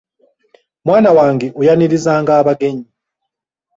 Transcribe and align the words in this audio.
Mwana 0.85 1.09
wange 1.17 1.47
oyanirizanga 1.59 2.31
abagenyi. 2.41 2.85